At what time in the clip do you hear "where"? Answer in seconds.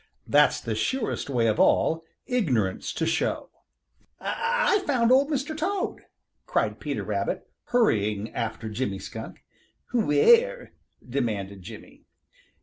9.91-10.73